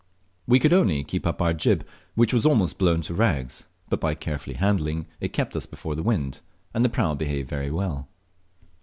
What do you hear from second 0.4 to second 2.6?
We could only keep up our jib, which was